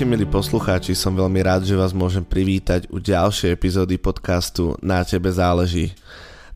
[0.00, 5.04] Ahojte milí poslucháči, som veľmi rád, že vás môžem privítať u ďalšej epizódy podcastu Na
[5.04, 5.92] tebe záleží.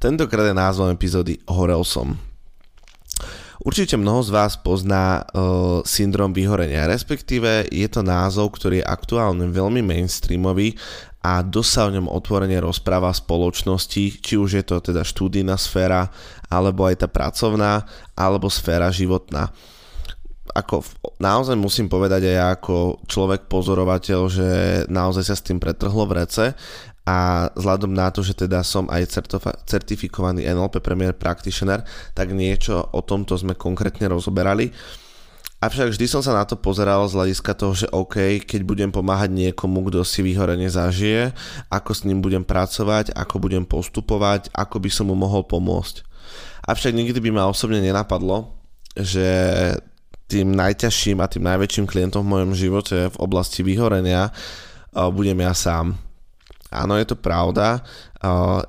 [0.00, 2.16] Tentokrát je názvom epizódy Horel som.
[3.60, 9.44] Určite mnoho z vás pozná uh, syndrom vyhorenia, respektíve je to názov, ktorý je aktuálne
[9.52, 10.80] veľmi mainstreamový
[11.20, 16.08] a dosť o ňom otvorene rozpráva spoločnosti, či už je to teda štúdijná sféra,
[16.48, 17.84] alebo aj tá pracovná,
[18.16, 19.52] alebo sféra životná
[20.54, 20.86] ako
[21.18, 24.48] naozaj musím povedať aj ja ako človek pozorovateľ, že
[24.86, 26.54] naozaj sa s tým pretrhlo v rece
[27.04, 29.18] a vzhľadom na to, že teda som aj
[29.68, 31.84] certifikovaný NLP Premier Practitioner,
[32.16, 34.72] tak niečo o tomto sme konkrétne rozoberali.
[35.60, 39.32] Avšak vždy som sa na to pozeral z hľadiska toho, že OK, keď budem pomáhať
[39.32, 41.32] niekomu, kto si vyhorene zažije,
[41.72, 46.04] ako s ním budem pracovať, ako budem postupovať, ako by som mu mohol pomôcť.
[46.68, 48.56] Avšak nikdy by ma osobne nenapadlo,
[48.96, 49.24] že
[50.30, 54.32] tým najťažším a tým najväčším klientom v mojom živote v oblasti vyhorenia
[54.94, 55.98] budem ja sám.
[56.74, 57.86] Áno, je to pravda.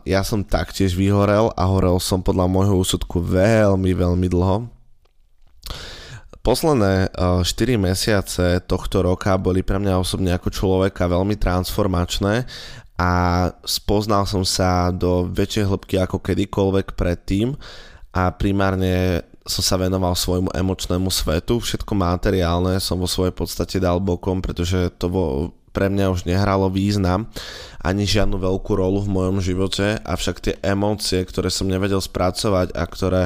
[0.05, 4.69] Ja som taktiež vyhorel a horel som podľa môjho úsudku veľmi, veľmi dlho.
[6.45, 7.45] Posledné 4
[7.81, 12.45] mesiace tohto roka boli pre mňa osobne ako človeka veľmi transformačné
[13.01, 13.13] a
[13.65, 17.57] spoznal som sa do väčšej hĺbky ako kedykoľvek predtým
[18.13, 24.01] a primárne som sa venoval svojmu emočnému svetu, všetko materiálne som vo svojej podstate dal
[24.01, 25.25] bokom, pretože to vo,
[25.69, 27.29] pre mňa už nehralo význam
[27.85, 32.83] ani žiadnu veľkú rolu v mojom živote, avšak tie emócie, ktoré som nevedel spracovať a
[32.89, 33.23] ktoré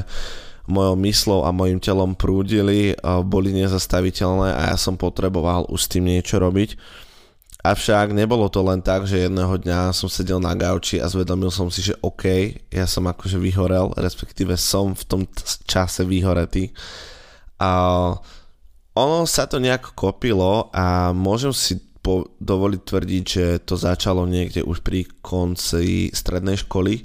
[0.67, 2.94] mojou myslou a mojim telom prúdili,
[3.25, 6.75] boli nezastaviteľné a ja som potreboval už s tým niečo robiť
[7.59, 11.67] Avšak nebolo to len tak, že jedného dňa som sedel na gauči a zvedomil som
[11.67, 15.22] si, že OK, ja som akože vyhorel, respektíve som v tom
[15.67, 16.72] čase vyhoretý.
[17.59, 17.72] A
[18.95, 24.63] ono sa to nejak kopilo a môžem si po, dovoliť tvrdiť, že to začalo niekde
[24.63, 27.03] už pri konci strednej školy,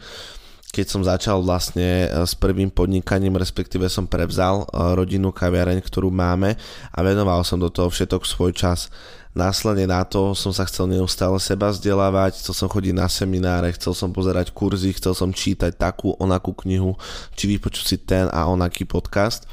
[0.75, 6.11] keď som začal vlastne e, s prvým podnikaním, respektíve som prevzal e, rodinnú kaviareň, ktorú
[6.11, 6.59] máme
[6.91, 8.91] a venoval som do toho všetok svoj čas.
[9.39, 13.95] Následne na to som sa chcel neustále seba vzdelávať, chcel som chodiť na semináre, chcel
[13.95, 16.99] som pozerať kurzy, chcel som čítať takú, onakú knihu,
[17.39, 19.47] či vypočuť si ten a onaký podcast.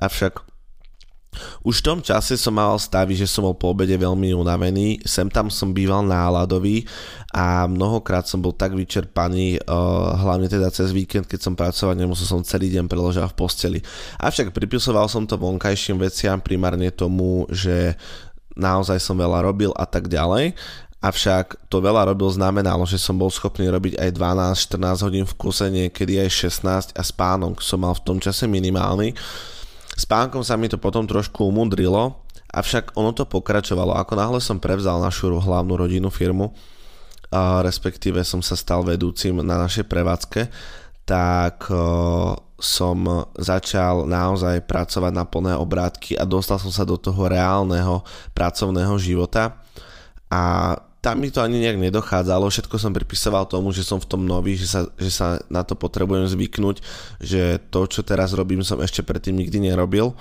[0.00, 0.49] Avšak
[1.62, 5.30] už v tom čase som mal stavy, že som bol po obede veľmi unavený, sem
[5.30, 6.84] tam som býval náladový
[7.30, 12.26] a mnohokrát som bol tak vyčerpaný, uh, hlavne teda cez víkend, keď som pracoval, nemusel
[12.26, 13.78] som celý deň preložať v posteli.
[14.18, 17.94] Avšak pripisoval som to vonkajším veciam, primárne tomu, že
[18.58, 20.58] naozaj som veľa robil a tak ďalej.
[21.00, 24.10] Avšak to veľa robil znamenalo, že som bol schopný robiť aj
[24.68, 26.28] 12-14 hodín v kuse, niekedy aj
[26.60, 29.16] 16 a spánok som mal v tom čase minimálny.
[29.94, 33.94] Spánkom sa mi to potom trošku umudrilo, avšak ono to pokračovalo.
[33.98, 36.52] Ako náhle som prevzal našu hlavnú rodinnú firmu,
[37.30, 40.50] a respektíve som sa stal vedúcim na našej prevádzke,
[41.06, 41.70] tak
[42.60, 42.98] som
[43.38, 48.02] začal naozaj pracovať na plné obrátky a dostal som sa do toho reálneho
[48.34, 49.62] pracovného života
[50.26, 54.28] a tam mi to ani nejak nedochádzalo, všetko som pripisoval tomu, že som v tom
[54.28, 56.84] nový, že sa, že sa na to potrebujem zvyknúť,
[57.24, 60.12] že to, čo teraz robím, som ešte predtým nikdy nerobil.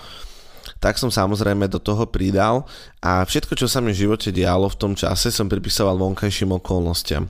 [0.79, 2.63] Tak som samozrejme do toho pridal
[3.03, 7.27] a všetko, čo sa mi v živote dialo v tom čase, som pripisoval vonkajším okolnostiam.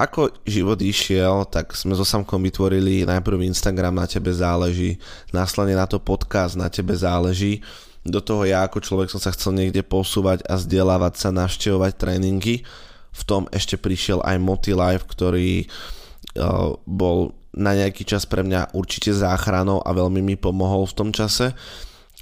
[0.00, 4.96] Ako život išiel, tak sme so Samkom vytvorili najprv Instagram na tebe záleží,
[5.36, 7.60] následne na to podcast na tebe záleží,
[8.08, 12.64] do toho ja ako človek som sa chcel niekde posúvať a vzdelávať sa, navštevovať tréningy.
[13.12, 19.12] V tom ešte prišiel aj Motilife, ktorý uh, bol na nejaký čas pre mňa určite
[19.12, 21.52] záchranou a veľmi mi pomohol v tom čase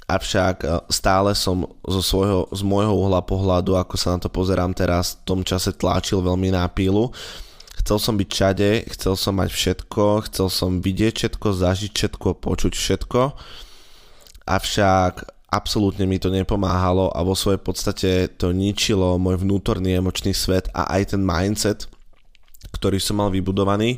[0.07, 4.71] avšak e, stále som zo svojho, z môjho uhla pohľadu, ako sa na to pozerám
[4.71, 7.11] teraz, v tom čase tlačil veľmi na pílu.
[7.77, 12.73] Chcel som byť čade, chcel som mať všetko, chcel som vidieť všetko, zažiť všetko, počuť
[12.73, 13.21] všetko,
[14.47, 15.13] avšak
[15.57, 20.85] absolútne mi to nepomáhalo a vo svojej podstate to ničilo môj vnútorný emočný svet a
[20.93, 21.89] aj ten mindset,
[22.77, 23.97] ktorý som mal vybudovaný.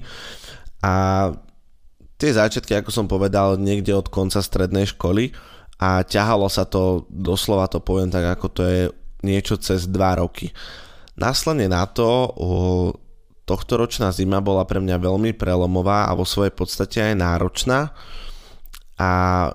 [0.80, 1.28] A
[2.16, 5.36] tie začiatky, ako som povedal, niekde od konca strednej školy,
[5.80, 8.82] a ťahalo sa to, doslova to poviem tak, ako to je
[9.24, 10.52] niečo cez 2 roky.
[11.16, 12.36] Následne na to
[13.48, 17.96] tohto ročná zima bola pre mňa veľmi prelomová a vo svojej podstate aj náročná
[19.00, 19.12] a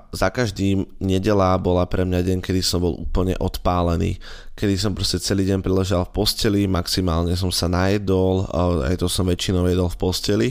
[0.09, 4.17] za každým nedela bola pre mňa deň, kedy som bol úplne odpálený,
[4.57, 8.49] kedy som proste celý deň priležal v posteli, maximálne som sa najedol,
[8.89, 10.49] aj to som väčšinou jedol v posteli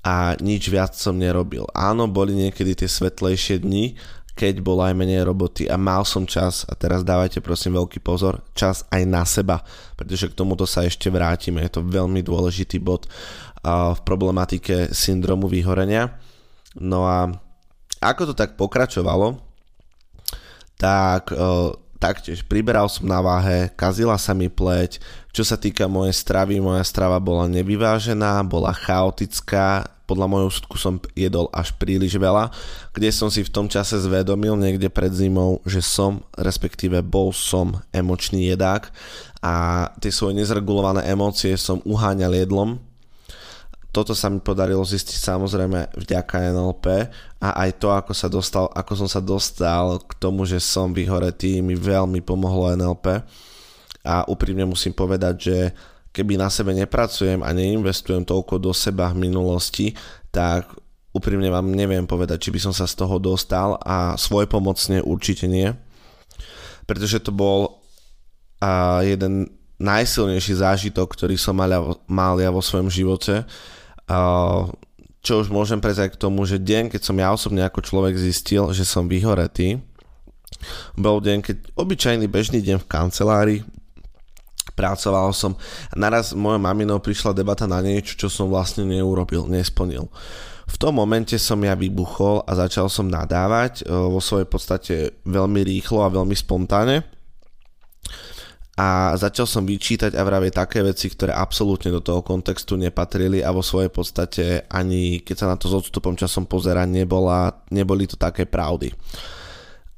[0.00, 1.68] a nič viac som nerobil.
[1.76, 3.92] Áno, boli niekedy tie svetlejšie dni,
[4.32, 8.40] keď bolo aj menej roboty a mal som čas, a teraz dávajte prosím veľký pozor,
[8.56, 9.60] čas aj na seba,
[10.00, 13.04] pretože k tomuto sa ešte vrátime, je to veľmi dôležitý bod
[13.68, 16.16] v problematike syndromu vyhorenia.
[16.78, 17.28] No a
[17.98, 19.38] ako to tak pokračovalo,
[20.78, 21.34] tak
[21.98, 25.02] taktiež priberal som na váhe, kazila sa mi pleť,
[25.34, 30.96] čo sa týka mojej stravy, moja strava bola nevyvážená, bola chaotická, podľa môjho súdku som
[31.12, 32.48] jedol až príliš veľa,
[32.96, 37.76] kde som si v tom čase zvedomil niekde pred zimou, že som, respektíve bol som
[37.92, 38.88] emočný jedák.
[39.44, 42.80] A tie svoje nezregulované emócie som uháňal jedlom.
[43.98, 46.86] Toto sa mi podarilo zistiť samozrejme vďaka NLP
[47.42, 51.58] a aj to, ako, sa dostal, ako som sa dostal k tomu, že som vyhoretý,
[51.58, 53.26] mi veľmi pomohlo NLP
[54.06, 55.58] a úprimne musím povedať, že
[56.14, 59.98] keby na sebe nepracujem a neinvestujem toľko do seba v minulosti,
[60.30, 60.70] tak
[61.10, 65.50] úprimne vám neviem povedať, či by som sa z toho dostal a svoj pomocne určite
[65.50, 65.74] nie.
[66.86, 67.82] Pretože to bol
[68.62, 71.70] a jeden najsilnejší zážitok, ktorý som mal,
[72.10, 73.46] mal ja vo svojom živote.
[74.08, 74.18] A
[75.20, 78.16] čo už môžem prejsť aj k tomu, že deň, keď som ja osobne ako človek
[78.16, 79.76] zistil, že som vyhoretý,
[80.96, 83.60] bol deň, keď obyčajný bežný deň v kancelárii,
[84.72, 85.58] pracoval som.
[85.90, 90.06] A naraz mojou maminou prišla debata na niečo, čo som vlastne neurobil, nesplnil.
[90.68, 94.94] V tom momente som ja vybuchol a začal som nadávať e, vo svojej podstate
[95.24, 97.17] veľmi rýchlo a veľmi spontánne
[98.78, 103.50] a začal som vyčítať a vraviť také veci, ktoré absolútne do toho kontextu nepatrili a
[103.50, 108.14] vo svojej podstate ani keď sa na to s odstupom časom pozera, nebola, neboli to
[108.14, 108.94] také pravdy.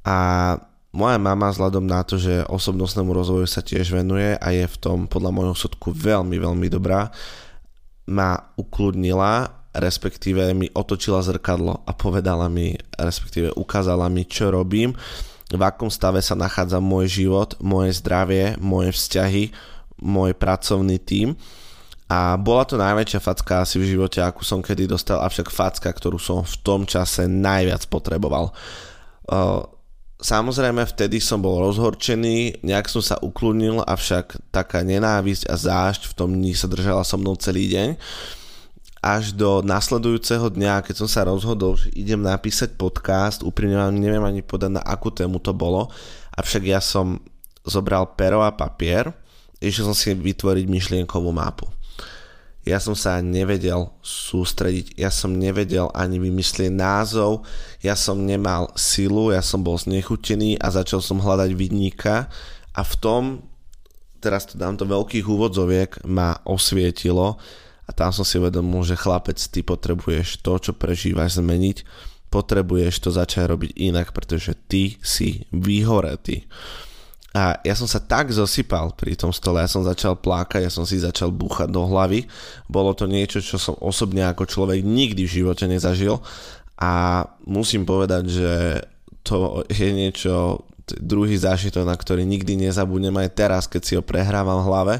[0.08, 0.56] A
[0.96, 5.04] moja mama vzhľadom na to, že osobnostnému rozvoju sa tiež venuje a je v tom
[5.04, 7.12] podľa môjho súdku veľmi, veľmi dobrá,
[8.08, 14.96] ma ukludnila, respektíve mi otočila zrkadlo a povedala mi, respektíve ukázala mi, čo robím,
[15.50, 19.50] v akom stave sa nachádza môj život, moje zdravie, moje vzťahy,
[19.98, 21.34] môj pracovný tím.
[22.10, 26.18] A bola to najväčšia facka asi v živote, akú som kedy dostal, avšak facka, ktorú
[26.18, 28.50] som v tom čase najviac potreboval.
[30.18, 36.16] Samozrejme, vtedy som bol rozhorčený, nejak som sa uklonil, avšak taká nenávisť a zášť v
[36.18, 37.94] tom dni sa držala so mnou celý deň.
[39.00, 44.20] Až do nasledujúceho dňa, keď som sa rozhodol, že idem napísať podcast, úprimne vám neviem
[44.20, 45.88] ani povedať, na akú tému to bolo,
[46.36, 47.16] avšak ja som
[47.64, 49.08] zobral pero a papier,
[49.56, 51.64] išiel som si vytvoriť myšlienkovú mapu.
[52.60, 57.48] Ja som sa nevedel sústrediť, ja som nevedel ani vymyslieť názov,
[57.80, 62.28] ja som nemal silu, ja som bol znechutený a začal som hľadať vidníka
[62.76, 63.22] a v tom,
[64.20, 67.40] teraz to dám do veľkých úvodzoviek, ma osvietilo
[67.90, 71.82] a tam som si uvedomil, že chlapec, ty potrebuješ to, čo prežívaš zmeniť,
[72.30, 76.46] potrebuješ to začať robiť inak, pretože ty si vyhoretý.
[77.34, 80.86] A ja som sa tak zosypal pri tom stole, ja som začal plakať, ja som
[80.86, 82.30] si začal búchať do hlavy.
[82.70, 86.22] Bolo to niečo, čo som osobne ako človek nikdy v živote nezažil.
[86.78, 88.50] A musím povedať, že
[89.26, 90.62] to je niečo,
[90.98, 93.14] druhý zážitok, na ktorý nikdy nezabudnem.
[93.18, 94.94] Aj teraz, keď si ho prehrávam v hlave,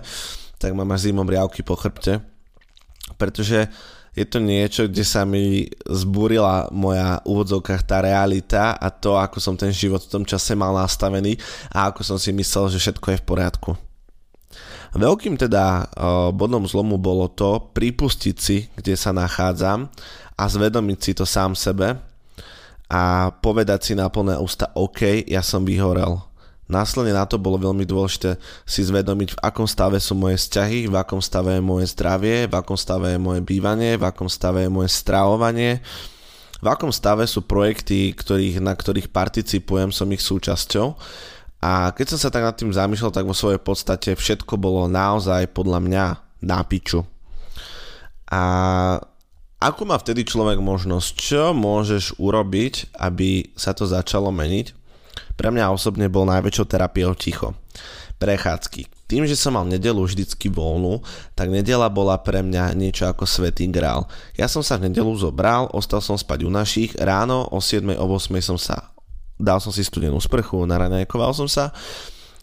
[0.62, 2.22] tak mám až zimom riavky po chrbte,
[3.18, 3.70] pretože
[4.10, 9.54] je to niečo, kde sa mi zbúrila moja úvodzovkách tá realita a to, ako som
[9.54, 11.38] ten život v tom čase mal nastavený
[11.70, 13.70] a ako som si myslel, že všetko je v poriadku.
[14.90, 15.86] Veľkým teda
[16.34, 19.86] bodom zlomu bolo to pripustiť si, kde sa nachádzam
[20.34, 21.94] a zvedomiť si to sám sebe
[22.90, 26.18] a povedať si na plné ústa OK, ja som vyhorel,
[26.70, 30.94] Následne na to bolo veľmi dôležité si zvedomiť, v akom stave sú moje vzťahy, v
[30.94, 34.70] akom stave je moje zdravie, v akom stave je moje bývanie, v akom stave je
[34.70, 35.82] moje stravovanie,
[36.62, 40.94] v akom stave sú projekty, ktorých, na ktorých participujem, som ich súčasťou.
[41.60, 45.50] A keď som sa tak nad tým zamýšľal, tak vo svojej podstate všetko bolo naozaj
[45.50, 46.04] podľa mňa
[46.46, 47.02] na piču.
[48.30, 48.42] A
[49.60, 54.79] ako má vtedy človek možnosť, čo môžeš urobiť, aby sa to začalo meniť?
[55.40, 57.56] Pre mňa osobne bol najväčšou terapiou ticho.
[58.20, 59.08] Prechádzky.
[59.08, 61.00] Tým, že som mal nedelu vždycky voľnú,
[61.32, 64.04] tak nedela bola pre mňa niečo ako svetý grál.
[64.36, 68.04] Ja som sa v nedelu zobral, ostal som spať u našich, ráno o 7 o
[68.04, 68.92] 8 som sa
[69.40, 71.72] dal som si studenú sprchu, naraňajkoval som sa,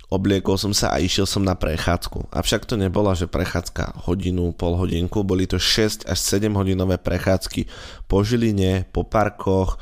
[0.10, 2.34] obliekol som sa a išiel som na prechádzku.
[2.34, 7.70] Avšak to nebola, že prechádzka hodinu, pol hodinku, boli to 6 až 7 hodinové prechádzky
[8.10, 9.78] po Žiline, po parkoch,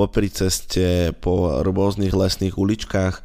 [0.00, 3.20] popri ceste, po rôznych lesných uličkách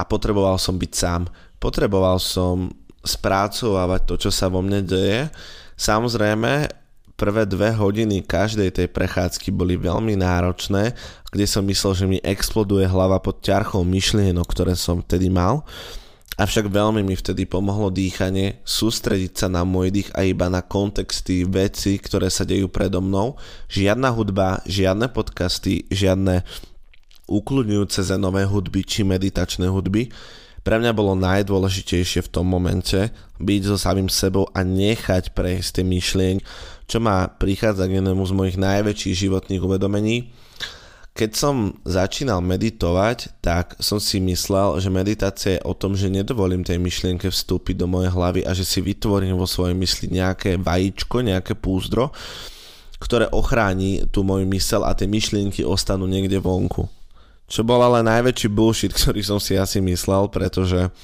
[0.00, 1.28] a potreboval som byť sám.
[1.60, 2.72] Potreboval som
[3.04, 5.28] spracovávať to, čo sa vo mne deje.
[5.76, 6.72] Samozrejme,
[7.20, 10.96] prvé dve hodiny každej tej prechádzky boli veľmi náročné,
[11.28, 15.68] kde som myslel, že mi exploduje hlava pod ťarchou myšlienok, ktoré som vtedy mal.
[16.38, 21.42] Avšak veľmi mi vtedy pomohlo dýchanie, sústrediť sa na môj dých a iba na kontexty,
[21.44, 23.34] veci, ktoré sa dejú predo mnou.
[23.66, 26.46] Žiadna hudba, žiadne podcasty, žiadne
[27.30, 30.10] ukludňujúce zenové hudby či meditačné hudby.
[30.60, 33.08] Pre mňa bolo najdôležitejšie v tom momente
[33.40, 36.36] byť so samým sebou a nechať prejsť tie myšlieň,
[36.84, 40.28] čo má prichádza k jednému z mojich najväčších životných uvedomení
[41.10, 46.62] keď som začínal meditovať, tak som si myslel, že meditácia je o tom, že nedovolím
[46.62, 51.26] tej myšlienke vstúpiť do mojej hlavy a že si vytvorím vo svojej mysli nejaké vajíčko,
[51.26, 52.14] nejaké púzdro,
[53.02, 56.86] ktoré ochráni tú moju mysel a tie myšlienky ostanú niekde vonku.
[57.50, 60.94] Čo bol ale najväčší bullshit, ktorý som si asi myslel, pretože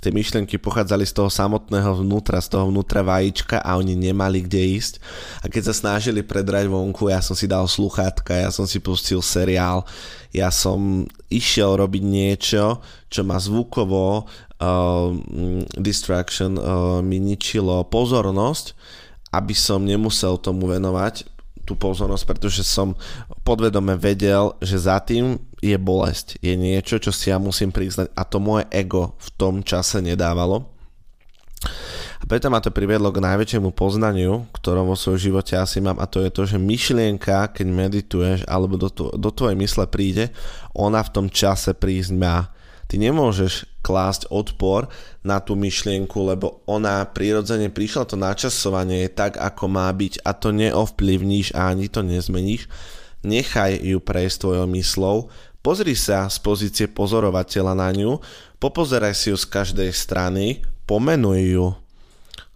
[0.00, 4.80] tie myšlienky pochádzali z toho samotného vnútra, z toho vnútra vajíčka a oni nemali kde
[4.80, 4.94] ísť.
[5.44, 9.20] A keď sa snažili predrať vonku, ja som si dal sluchátka, ja som si pustil
[9.20, 9.84] seriál,
[10.32, 12.80] ja som išiel robiť niečo,
[13.12, 15.08] čo ma zvukovo uh,
[15.76, 16.64] distraction uh,
[17.04, 18.72] mi ničilo pozornosť,
[19.30, 21.39] aby som nemusel tomu venovať
[21.70, 22.98] tú pozornosť, pretože som
[23.46, 28.26] podvedome vedel, že za tým je bolesť, je niečo, čo si ja musím priznať a
[28.26, 30.66] to moje ego v tom čase nedávalo.
[32.20, 36.08] A preto ma to priviedlo k najväčšiemu poznaniu, ktorom vo svojom živote asi mám a
[36.08, 40.28] to je to, že myšlienka, keď medituješ alebo do, to, do tvojej mysle príde,
[40.76, 42.52] ona v tom čase prísť má.
[42.90, 44.90] Ty nemôžeš klásť odpor
[45.22, 50.34] na tú myšlienku, lebo ona prirodzene prišla, to načasovanie je tak, ako má byť a
[50.34, 52.66] to neovplyvníš a ani to nezmeníš.
[53.22, 55.16] Nechaj ju prejsť tvojou myslou,
[55.62, 58.18] pozri sa z pozície pozorovateľa na ňu,
[58.58, 61.66] popozeraj si ju z každej strany, pomenuj ju.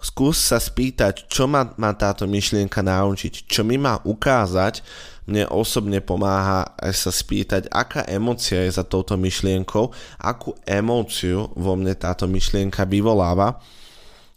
[0.02, 4.84] Skús sa spýtať, čo ma má táto myšlienka naučiť, čo mi má ukázať,
[5.24, 9.88] mne osobne pomáha aj sa spýtať, aká emocia je za touto myšlienkou,
[10.20, 13.56] akú emóciu vo mne táto myšlienka vyvoláva.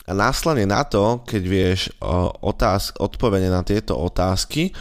[0.08, 1.92] A následne na to, keď vieš
[2.40, 4.72] otáz- odpovede na tieto otázky,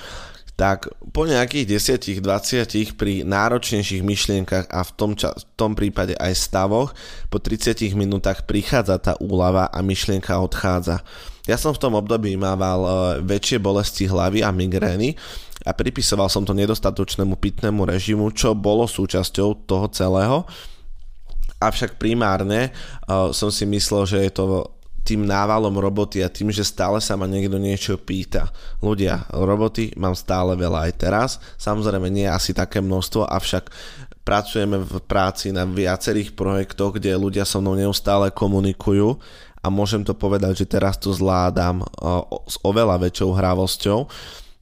[0.56, 1.76] tak po nejakých
[2.16, 6.96] 10-20 pri náročnejších myšlienkach a v tom, čas, v tom prípade aj stavoch,
[7.28, 11.04] po 30 minútach prichádza tá úlava a myšlienka odchádza.
[11.44, 12.90] Ja som v tom období mával e,
[13.22, 15.14] väčšie bolesti hlavy a migrény
[15.66, 20.46] a pripisoval som to nedostatočnému pitnému režimu, čo bolo súčasťou toho celého.
[21.58, 24.44] Avšak primárne uh, som si myslel, že je to
[25.06, 28.50] tým návalom roboty a tým, že stále sa ma niekto niečo pýta.
[28.82, 31.30] Ľudia, roboty mám stále veľa aj teraz,
[31.62, 33.70] samozrejme nie asi také množstvo, avšak
[34.26, 39.14] pracujeme v práci na viacerých projektoch, kde ľudia so mnou neustále komunikujú
[39.62, 43.98] a môžem to povedať, že teraz to zvládam uh, s oveľa väčšou hravosťou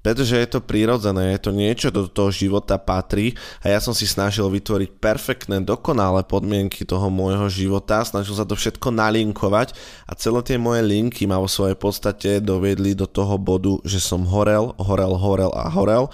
[0.04, 3.32] pretože je to prírodzené, je to niečo, do toho života patrí
[3.64, 8.52] a ja som si snažil vytvoriť perfektné, dokonalé podmienky toho môjho života, snažil sa to
[8.52, 9.72] všetko nalinkovať
[10.04, 14.28] a celé tie moje linky ma vo svojej podstate doviedli do toho bodu, že som
[14.28, 16.12] horel, horel, horel a horel,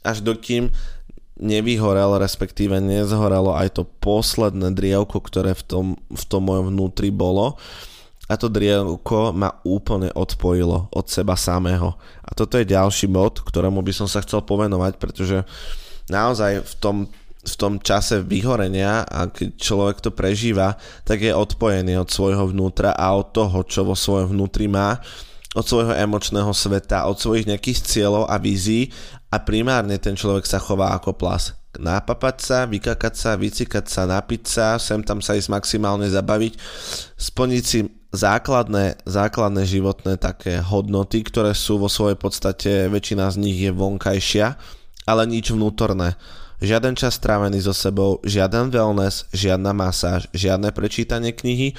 [0.00, 0.72] až dokým
[1.36, 7.60] nevyhorel, respektíve nezhorelo aj to posledné drievko, ktoré v tom, v tom mojom vnútri bolo
[8.26, 11.94] a to drievko ma úplne odpojilo od seba samého.
[12.26, 15.46] A toto je ďalší bod, ktorému by som sa chcel povenovať, pretože
[16.10, 16.96] naozaj v tom,
[17.46, 20.74] v tom čase vyhorenia a keď človek to prežíva,
[21.06, 24.98] tak je odpojený od svojho vnútra a od toho, čo vo svojom vnútri má,
[25.54, 28.90] od svojho emočného sveta, od svojich nejakých cieľov a vízií
[29.30, 34.42] a primárne ten človek sa chová ako plas nápapať sa, vykakať sa, vycikať sa, napiť
[34.44, 36.56] sa, sem tam sa ísť maximálne zabaviť,
[37.16, 43.58] splniť si základné, základné životné také hodnoty, ktoré sú vo svojej podstate, väčšina z nich
[43.60, 44.46] je vonkajšia,
[45.06, 46.16] ale nič vnútorné.
[46.56, 51.76] Žiaden čas strávený so sebou, žiaden wellness, žiadna masáž, žiadne prečítanie knihy.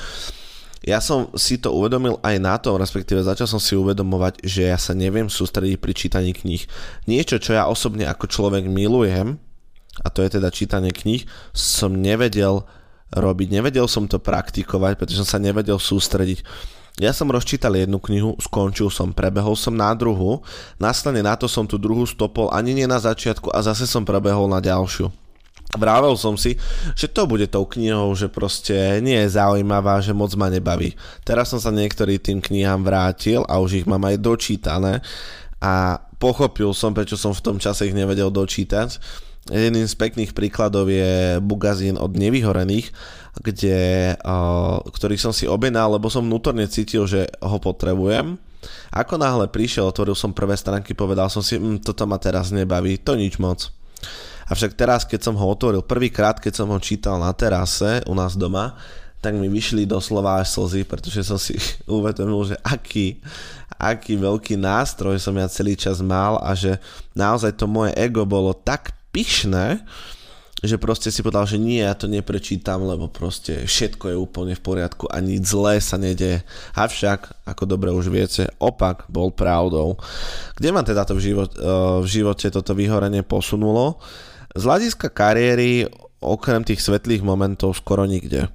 [0.85, 4.77] Ja som si to uvedomil aj na tom, respektíve začal som si uvedomovať, že ja
[4.77, 6.69] sa neviem sústrediť pri čítaní kníh.
[7.09, 9.41] Niečo, čo ja osobne ako človek milujem,
[10.01, 12.65] a to je teda čítanie kníh, som nevedel
[13.13, 13.47] robiť.
[13.49, 16.43] Nevedel som to praktikovať, pretože som sa nevedel sústrediť.
[16.97, 20.41] Ja som rozčítal jednu knihu, skončil som, prebehol som na druhú,
[20.81, 24.49] následne na to som tú druhú stopol ani nie na začiatku a zase som prebehol
[24.49, 25.13] na ďalšiu.
[25.77, 26.57] Vravel som si,
[26.97, 30.97] že to bude tou knihou, že proste nie je zaujímavá, že moc ma nebaví.
[31.21, 35.05] Teraz som sa niektorý tým knihám vrátil a už ich mám aj dočítané
[35.61, 38.97] a pochopil som, prečo som v tom čase ich nevedel dočítať
[39.47, 42.91] Jedným z pekných príkladov je bugazín od nevyhorených,
[43.39, 44.13] kde,
[44.91, 48.35] ktorý som si objednal, lebo som vnútorne cítil, že ho potrebujem
[48.91, 52.97] Ako náhle prišiel, otvoril som prvé stránky, povedal som si, hm, toto ma teraz nebaví,
[52.99, 53.69] to nič moc.
[54.47, 58.35] Avšak teraz, keď som ho otvoril prvýkrát, keď som ho čítal na terase u nás
[58.39, 58.79] doma,
[59.19, 61.57] tak mi vyšli doslova až slzy, pretože som si
[61.89, 63.19] uvedomil, že aký,
[63.75, 66.79] aký veľký nástroj som ja celý čas mal a že
[67.13, 69.81] naozaj to moje ego bolo tak pyšné,
[70.61, 74.61] že proste si povedal, že nie, ja to neprečítam, lebo proste všetko je úplne v
[74.61, 76.41] poriadku a nič zlé sa nedeje.
[76.73, 80.01] Avšak, ako dobre už viete, opak bol pravdou.
[80.57, 81.65] Kde ma teda to v, život, eh,
[82.01, 84.01] v živote toto vyhorenie posunulo?
[84.57, 85.85] Z hľadiska kariéry,
[86.21, 88.49] okrem tých svetlých momentov, skoro nikde.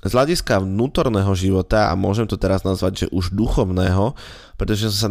[0.00, 4.16] Z hľadiska vnútorného života, a môžem to teraz nazvať, že už duchovného,
[4.56, 5.10] pretože som sa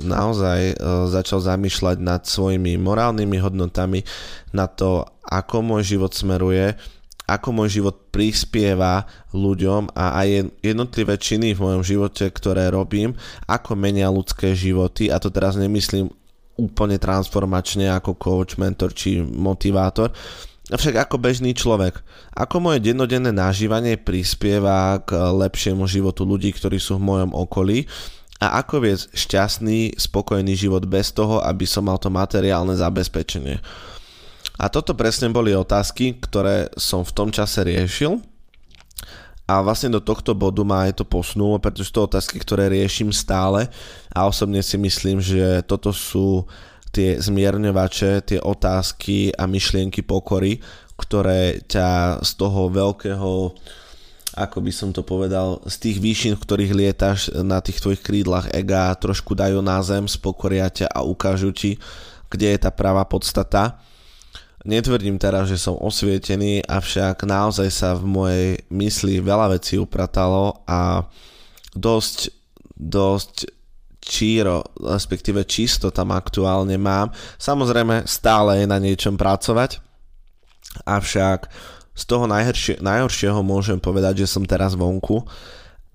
[0.00, 0.74] naozaj e,
[1.12, 4.00] začal zamýšľať nad svojimi morálnymi hodnotami,
[4.56, 6.72] na to, ako môj život smeruje,
[7.28, 13.14] ako môj život prispieva ľuďom a aj jednotlivé činy v mojom živote, ktoré robím,
[13.46, 15.12] ako menia ľudské životy.
[15.12, 16.10] A to teraz nemyslím
[16.58, 20.10] úplne transformačne ako coach, mentor či motivátor,
[20.70, 21.98] Avšak ako bežný človek,
[22.30, 27.90] ako moje dennodenné nažívanie prispieva k lepšiemu životu ľudí, ktorí sú v mojom okolí
[28.38, 33.58] a ako viesť šťastný, spokojný život bez toho, aby som mal to materiálne zabezpečenie.
[34.62, 38.22] A toto presne boli otázky, ktoré som v tom čase riešil
[39.50, 43.66] a vlastne do tohto bodu ma aj to posunulo, pretože to otázky, ktoré riešim stále
[44.14, 46.46] a osobne si myslím, že toto sú
[46.90, 50.58] tie zmierňovače, tie otázky a myšlienky pokory,
[50.98, 53.54] ktoré ťa z toho veľkého
[54.30, 58.46] ako by som to povedal, z tých výšin, v ktorých lietaš na tých tvojich krídlach
[58.54, 61.82] ega trošku dajú na zem, spokoria ťa a ukážu ti,
[62.30, 63.82] kde je tá pravá podstata.
[64.62, 71.10] Netvrdím teraz, že som osvietený, avšak naozaj sa v mojej mysli veľa vecí upratalo a
[71.74, 72.30] dosť,
[72.78, 73.59] dosť
[74.10, 77.14] číro, respektíve čisto tam aktuálne mám.
[77.38, 79.78] Samozrejme stále je na niečom pracovať,
[80.82, 81.46] avšak
[81.94, 85.22] z toho najhoršie, najhoršieho môžem povedať, že som teraz vonku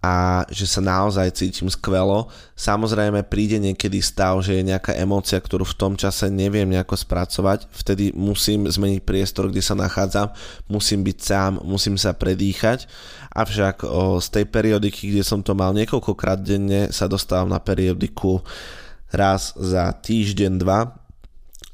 [0.05, 2.29] a že sa naozaj cítim skvelo.
[2.53, 7.65] Samozrejme príde niekedy stav, že je nejaká emócia, ktorú v tom čase neviem nejako spracovať,
[7.73, 10.29] vtedy musím zmeniť priestor, kde sa nachádzam,
[10.69, 12.85] musím byť sám, musím sa predýchať,
[13.33, 18.45] avšak o, z tej periodiky, kde som to mal niekoľkokrát denne, sa dostávam na periodiku
[19.09, 20.93] raz za týždeň, dva.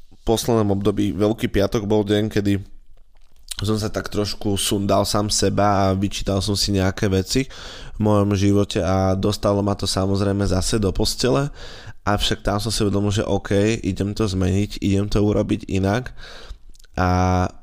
[0.08, 2.71] V poslednom období Veľký piatok bol deň, kedy
[3.64, 7.46] som sa tak trošku sundal sám seba a vyčítal som si nejaké veci
[7.96, 11.48] v mojom živote a dostalo ma to samozrejme zase do postele,
[12.02, 16.10] avšak tam som si uvedomil, že OK, idem to zmeniť, idem to urobiť inak
[16.92, 17.10] a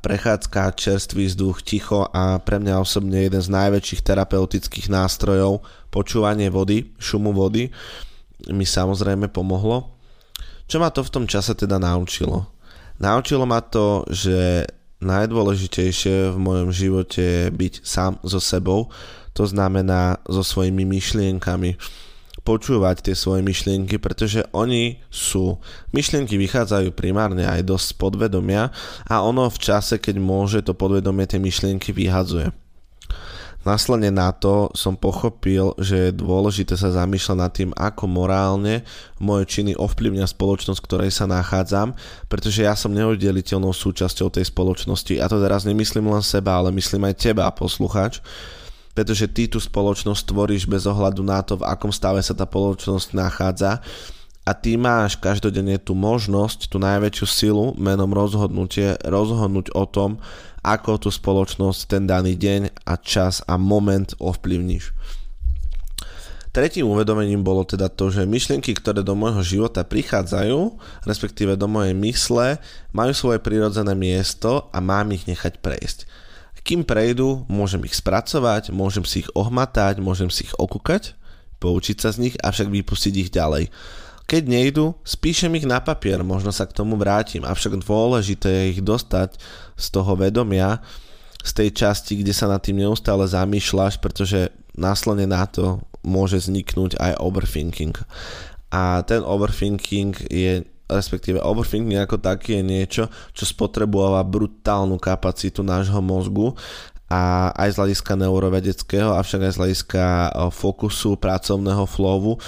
[0.02, 5.62] prechádzka, čerstvý vzduch, ticho a pre mňa osobne jeden z najväčších terapeutických nástrojov
[5.94, 7.70] počúvanie vody, šumu vody
[8.50, 9.94] mi samozrejme pomohlo.
[10.66, 12.50] Čo ma to v tom čase teda naučilo?
[13.02, 14.66] Naučilo ma to, že
[15.00, 18.92] najdôležitejšie v mojom živote je byť sám so sebou,
[19.32, 21.80] to znamená so svojimi myšlienkami,
[22.44, 25.60] počúvať tie svoje myšlienky, pretože oni sú,
[25.94, 28.64] myšlienky vychádzajú primárne aj dosť z podvedomia
[29.06, 32.50] a ono v čase, keď môže, to podvedomie tie myšlienky vyhadzuje.
[33.68, 38.88] Následne na to som pochopil, že je dôležité sa zamýšľať nad tým, ako morálne
[39.20, 41.92] moje činy ovplyvňa spoločnosť, v ktorej sa nachádzam,
[42.32, 45.20] pretože ja som neoddeliteľnou súčasťou tej spoločnosti.
[45.20, 48.24] A to teraz nemyslím len seba, ale myslím aj teba, posluchač,
[48.96, 53.12] pretože ty tú spoločnosť tvoríš bez ohľadu na to, v akom stave sa tá spoločnosť
[53.12, 53.84] nachádza
[54.48, 60.18] a ty máš každodenne tú možnosť, tú najväčšiu silu menom rozhodnutie, rozhodnúť o tom,
[60.64, 64.92] ako tú spoločnosť ten daný deň a čas a moment ovplyvníš.
[66.50, 71.94] Tretím uvedomením bolo teda to, že myšlienky, ktoré do môjho života prichádzajú, respektíve do mojej
[71.94, 72.58] mysle,
[72.90, 76.10] majú svoje prirodzené miesto a mám ich nechať prejsť.
[76.66, 81.14] Kým prejdú, môžem ich spracovať, môžem si ich ohmatať, môžem si ich okúkať,
[81.62, 83.70] poučiť sa z nich, avšak vypustiť ich ďalej.
[84.30, 88.82] Keď nejdu, spíšem ich na papier, možno sa k tomu vrátim, avšak dôležité je ich
[88.86, 89.42] dostať
[89.74, 90.86] z toho vedomia,
[91.42, 97.02] z tej časti, kde sa nad tým neustále zamýšľaš, pretože následne na to môže vzniknúť
[97.02, 97.98] aj overthinking.
[98.70, 106.02] A ten overthinking je respektíve overthinking ako taký je niečo, čo spotrebováva brutálnu kapacitu nášho
[106.02, 106.58] mozgu
[107.10, 110.04] a aj z hľadiska neurovedeckého, avšak aj z hľadiska
[110.50, 112.42] fokusu, pracovného flowu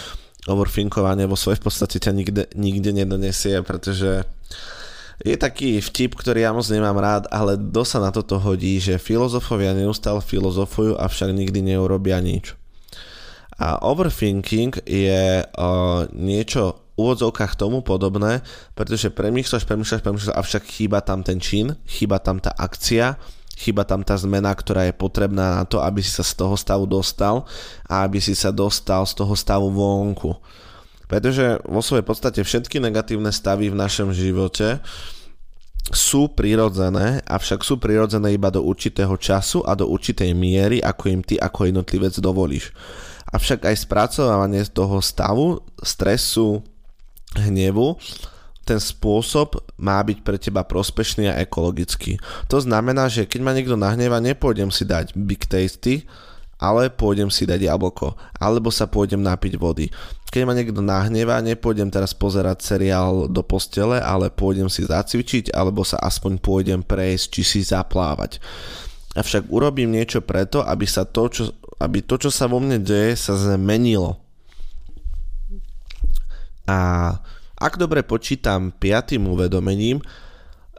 [0.49, 4.25] overfinkovanie vo svojej podstate ťa nikde, nikde nedonesie, pretože
[5.21, 9.77] je taký vtip, ktorý ja moc nemám rád, ale dosa na toto hodí, že filozofovia
[9.77, 12.57] neustále filozofujú, avšak nikdy neurobia nič.
[13.61, 18.41] A overthinking je uh, niečo v úvodzovkách tomu podobné,
[18.73, 23.21] pretože premýšľaš, premýšľaš, premýšľaš, avšak chýba tam ten čin, chýba tam tá akcia,
[23.61, 26.89] chýba tam tá zmena, ktorá je potrebná na to, aby si sa z toho stavu
[26.89, 27.45] dostal
[27.85, 30.33] a aby si sa dostal z toho stavu vonku.
[31.05, 34.81] Pretože vo svojej podstate všetky negatívne stavy v našom živote
[35.91, 41.21] sú prirodzené, avšak sú prirodzené iba do určitého času a do určitej miery, ako im
[41.21, 42.71] ty ako jednotlivec dovolíš.
[43.31, 46.63] Avšak aj spracovanie toho stavu, stresu,
[47.35, 47.99] hnevu,
[48.71, 52.15] ten spôsob má byť pre teba prospešný a ekologický.
[52.47, 56.07] To znamená, že keď ma niekto nahneva, nepôjdem si dať Big Tasty,
[56.55, 59.91] ale pôjdem si dať jablko, alebo sa pôjdem napiť vody.
[60.31, 65.83] Keď ma niekto nahneva, nepôjdem teraz pozerať seriál do postele, ale pôjdem si zacvičiť, alebo
[65.83, 68.39] sa aspoň pôjdem prejsť, či si zaplávať.
[69.19, 71.43] Avšak urobím niečo preto, aby sa to, čo
[71.81, 74.21] aby to, čo sa vo mne deje, sa zmenilo.
[76.69, 77.17] A
[77.61, 80.01] ak dobre počítam piatým uvedomením,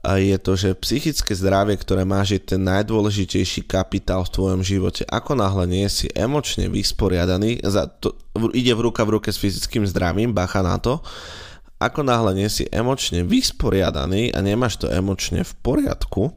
[0.02, 5.06] je to, že psychické zdravie, ktoré máš, je ten najdôležitejší kapitál v tvojom živote.
[5.06, 8.18] Ako náhle nie si emočne vysporiadaný, za to,
[8.50, 10.98] ide v ruka v ruke s fyzickým zdravím, bacha na to,
[11.78, 16.34] ako náhle nie si emočne vysporiadaný a nemáš to emočne v poriadku,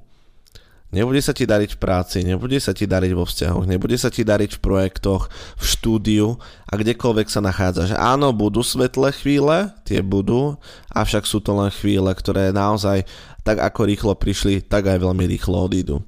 [0.95, 4.23] Nebude sa ti dariť v práci, nebude sa ti dariť vo vzťahoch, nebude sa ti
[4.23, 5.27] dariť v projektoch,
[5.59, 7.99] v štúdiu a kdekoľvek sa nachádzaš.
[7.99, 10.55] Áno, budú svetlé chvíle, tie budú,
[10.95, 13.03] avšak sú to len chvíle, ktoré naozaj
[13.43, 15.99] tak ako rýchlo prišli, tak aj veľmi rýchlo odídu.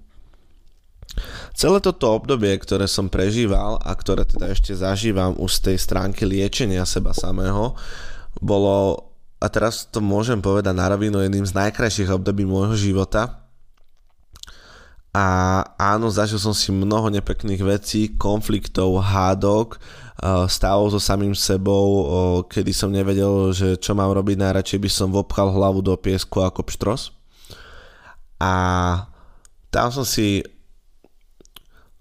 [1.52, 6.24] Celé toto obdobie, ktoré som prežíval a ktoré teda ešte zažívam už z tej stránky
[6.24, 7.76] liečenia seba samého,
[8.40, 9.10] bolo,
[9.44, 13.47] a teraz to môžem povedať na rovinu, jedným z najkrajších období môjho života,
[15.18, 15.24] a
[15.82, 21.90] áno, zažil som si mnoho nepekných vecí, konfliktov, hádok, eh, stavov so samým sebou,
[22.46, 26.62] kedy som nevedel, že čo mám robiť, najradšej by som vopchal hlavu do piesku ako
[26.70, 27.10] pštros.
[28.38, 28.54] A
[29.74, 30.46] tam som si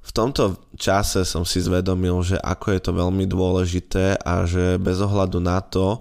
[0.06, 5.02] v tomto čase som si zvedomil, že ako je to veľmi dôležité a že bez
[5.02, 5.98] ohľadu na to,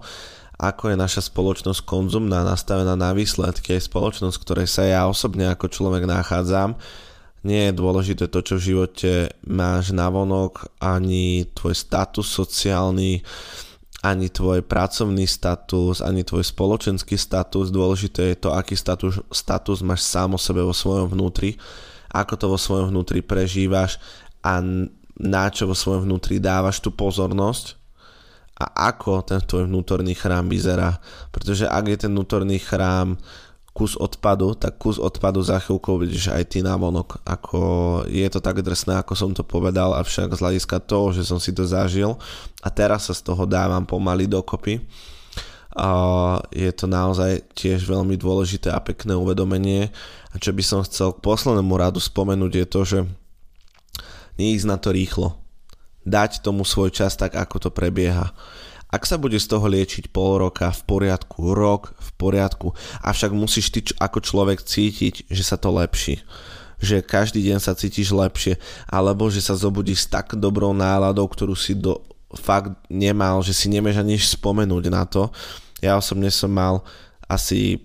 [0.56, 5.68] ako je naša spoločnosť konzumná, nastavená na výsledky, aj spoločnosť, ktorej sa ja osobne ako
[5.68, 6.78] človek nachádzam,
[7.46, 9.12] nie je dôležité to, čo v živote
[9.46, 13.22] máš vonok, ani tvoj status sociálny,
[14.02, 17.70] ani tvoj pracovný status, ani tvoj spoločenský status.
[17.70, 21.54] Dôležité je to, aký status, status máš sám o sebe vo svojom vnútri,
[22.10, 24.02] ako to vo svojom vnútri prežívaš
[24.42, 24.58] a
[25.16, 27.78] na čo vo svojom vnútri dávaš tú pozornosť
[28.56, 30.96] a ako ten tvoj vnútorný chrám vyzerá.
[31.28, 33.20] Pretože ak je ten vnútorný chrám
[33.76, 37.20] kus odpadu, tak kus odpadu za chvíľku vidíš aj ty vonok.
[37.28, 37.60] Ako
[38.08, 41.52] je to tak drsné, ako som to povedal, avšak z hľadiska toho, že som si
[41.52, 42.16] to zažil
[42.64, 44.80] a teraz sa z toho dávam pomaly dokopy,
[45.76, 45.90] a
[46.56, 49.92] je to naozaj tiež veľmi dôležité a pekné uvedomenie.
[50.32, 52.98] A čo by som chcel k poslednému radu spomenúť je to, že
[54.40, 55.36] neísť na to rýchlo.
[56.08, 58.32] Dať tomu svoj čas tak, ako to prebieha.
[58.96, 62.72] Ak sa bude z toho liečiť pol roka, v poriadku, rok, v poriadku,
[63.04, 66.24] avšak musíš ty ako človek cítiť, že sa to lepší
[66.76, 71.56] že každý deň sa cítiš lepšie, alebo že sa zobudíš s tak dobrou náladou, ktorú
[71.56, 72.04] si do,
[72.36, 75.32] fakt nemal, že si nemáš ani spomenúť na to.
[75.80, 76.84] Ja osobne som mal
[77.24, 77.80] asi,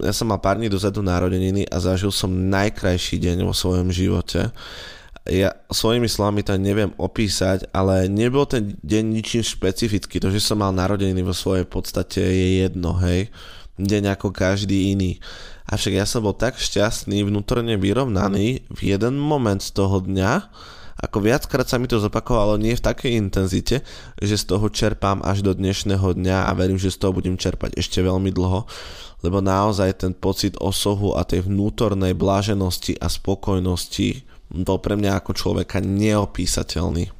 [0.00, 4.48] ja som mal pár dní dozadu narodeniny a zažil som najkrajší deň vo svojom živote
[5.28, 10.16] ja svojimi slovami to neviem opísať, ale nebol ten deň ničím špecifický.
[10.16, 13.28] To, že som mal narodeniny vo svojej podstate je jedno, hej.
[13.76, 15.20] Deň ako každý iný.
[15.68, 20.32] Avšak ja som bol tak šťastný, vnútorne vyrovnaný v jeden moment z toho dňa,
[21.00, 23.80] ako viackrát sa mi to zopakovalo, nie v takej intenzite,
[24.20, 27.72] že z toho čerpám až do dnešného dňa a verím, že z toho budem čerpať
[27.80, 28.68] ešte veľmi dlho,
[29.24, 35.32] lebo naozaj ten pocit osohu a tej vnútornej bláženosti a spokojnosti bol pre mňa ako
[35.32, 37.14] človeka neopísateľný.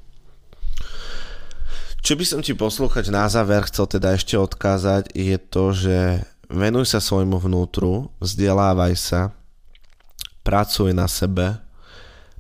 [2.01, 5.99] Čo by som ti poslúchať na záver chcel teda ešte odkázať je to, že
[6.49, 9.21] venuj sa svojmu vnútru, vzdelávaj sa,
[10.41, 11.61] pracuj na sebe,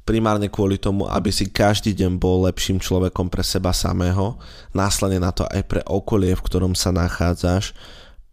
[0.08, 4.40] primárne kvôli tomu, aby si každý deň bol lepším človekom pre seba samého,
[4.72, 7.76] následne na to aj pre okolie, v ktorom sa nachádzaš,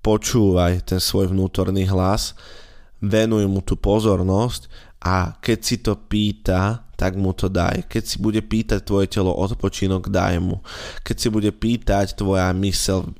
[0.01, 2.33] počúvaj ten svoj vnútorný hlas,
[3.03, 4.71] venuj mu tú pozornosť
[5.07, 7.87] a keď si to pýta, tak mu to daj.
[7.87, 10.59] Keď si bude pýtať tvoje telo odpočinok, daj mu.
[11.07, 13.15] Keď si bude pýtať tvoja mysel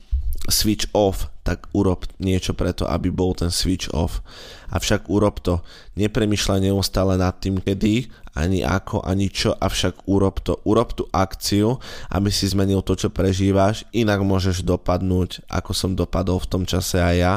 [0.52, 4.19] switch off, tak urob niečo preto, aby bol ten switch off.
[4.67, 5.63] Avšak urob to.
[5.95, 10.60] Nepremýšľaj neustále nad tým, kedy, ani ako, ani čo, avšak urob to.
[10.67, 11.80] Urob tú akciu,
[12.12, 17.00] aby si zmenil to, čo prežívaš, inak môžeš dopadnúť, ako som dopadol v tom čase
[17.00, 17.36] aj ja.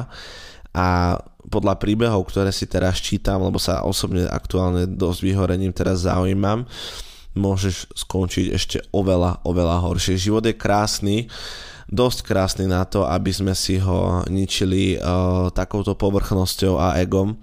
[0.75, 6.69] A podľa príbehov, ktoré si teraz čítam, lebo sa osobne aktuálne dosť vyhorením teraz zaujímam,
[7.33, 10.19] môžeš skončiť ešte oveľa, oveľa horšie.
[10.19, 11.17] Život je krásny,
[11.87, 17.39] dosť krásny na to, aby sme si ho ničili uh, takouto povrchnosťou a egom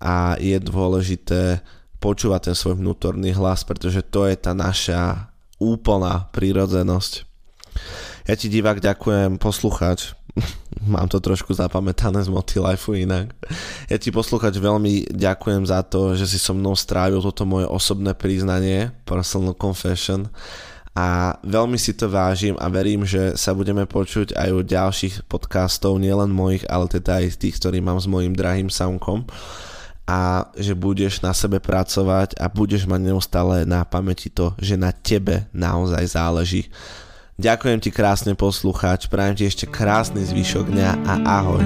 [0.00, 1.60] a je dôležité
[2.00, 5.28] počúvať ten svoj vnútorný hlas, pretože to je tá naša
[5.60, 7.28] úplná prírodzenosť.
[8.24, 10.16] Ja ti divák ďakujem, posluchač,
[10.92, 13.34] mám to trošku zapamätané z Motilifeu inak.
[13.90, 18.14] Ja ti poslúchať veľmi ďakujem za to, že si so mnou strávil toto moje osobné
[18.14, 20.30] priznanie, personal confession
[20.94, 26.02] a veľmi si to vážim a verím, že sa budeme počuť aj u ďalších podcastov,
[26.02, 29.22] nielen mojich, ale teda aj tých, ktorí mám s mojim drahým Soundkom
[30.10, 34.90] a že budeš na sebe pracovať a budeš mať neustále na pamäti to, že na
[34.90, 36.66] tebe naozaj záleží.
[37.40, 41.64] Ďakujem ti krásne poslucháč, prajem ti ešte krásny zvyšok dňa a ahoj.